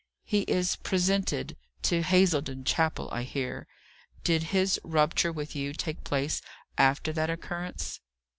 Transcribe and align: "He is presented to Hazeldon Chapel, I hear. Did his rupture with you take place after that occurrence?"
"He 0.23 0.39
is 0.49 0.77
presented 0.77 1.55
to 1.83 2.01
Hazeldon 2.01 2.63
Chapel, 2.65 3.07
I 3.11 3.21
hear. 3.21 3.67
Did 4.23 4.45
his 4.49 4.79
rupture 4.83 5.31
with 5.31 5.55
you 5.55 5.73
take 5.73 6.03
place 6.03 6.41
after 6.75 7.13
that 7.13 7.29
occurrence?" 7.29 7.99